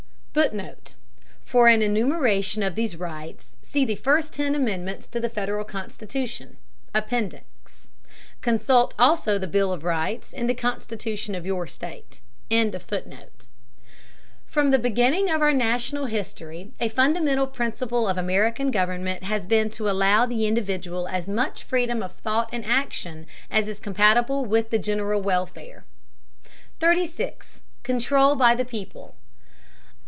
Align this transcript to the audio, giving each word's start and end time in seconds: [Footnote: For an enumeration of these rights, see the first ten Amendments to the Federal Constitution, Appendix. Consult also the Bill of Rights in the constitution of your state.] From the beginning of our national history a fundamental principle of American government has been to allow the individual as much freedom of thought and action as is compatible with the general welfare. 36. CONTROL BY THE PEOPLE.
[Footnote: 0.33 0.93
For 1.41 1.67
an 1.67 1.81
enumeration 1.81 2.63
of 2.63 2.75
these 2.75 2.95
rights, 2.95 3.57
see 3.61 3.83
the 3.83 3.97
first 3.97 4.31
ten 4.33 4.55
Amendments 4.55 5.05
to 5.09 5.19
the 5.19 5.29
Federal 5.29 5.65
Constitution, 5.65 6.55
Appendix. 6.95 7.89
Consult 8.39 8.93
also 8.97 9.37
the 9.37 9.45
Bill 9.49 9.73
of 9.73 9.83
Rights 9.83 10.31
in 10.31 10.47
the 10.47 10.53
constitution 10.53 11.35
of 11.35 11.45
your 11.45 11.67
state.] 11.67 12.21
From 12.47 12.71
the 14.71 14.79
beginning 14.79 15.29
of 15.29 15.41
our 15.41 15.51
national 15.51 16.05
history 16.05 16.71
a 16.79 16.87
fundamental 16.87 17.45
principle 17.45 18.07
of 18.07 18.17
American 18.17 18.71
government 18.71 19.23
has 19.23 19.45
been 19.45 19.69
to 19.71 19.89
allow 19.89 20.25
the 20.25 20.47
individual 20.47 21.09
as 21.09 21.27
much 21.27 21.61
freedom 21.61 22.01
of 22.01 22.13
thought 22.13 22.49
and 22.53 22.63
action 22.63 23.27
as 23.51 23.67
is 23.67 23.81
compatible 23.81 24.45
with 24.45 24.69
the 24.69 24.79
general 24.79 25.21
welfare. 25.21 25.83
36. 26.79 27.59
CONTROL 27.83 28.35
BY 28.37 28.55
THE 28.55 28.63
PEOPLE. 28.65 29.15